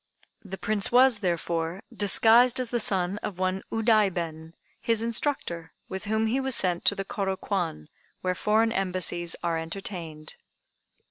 The 0.43 0.57
Prince 0.57 0.91
was, 0.91 1.19
therefore, 1.19 1.83
disguised 1.95 2.59
as 2.59 2.71
the 2.71 2.79
son 2.79 3.19
of 3.19 3.37
one 3.37 3.61
Udaiben, 3.71 4.53
his 4.79 5.03
instructor, 5.03 5.73
with 5.89 6.05
whom 6.05 6.25
he 6.25 6.39
was 6.39 6.55
sent 6.55 6.85
to 6.85 6.95
the 6.95 7.05
Kôro 7.05 7.39
Kwan, 7.39 7.87
where 8.21 8.33
foreign 8.33 8.71
embassies 8.71 9.35
are 9.43 9.59
entertained. 9.59 10.37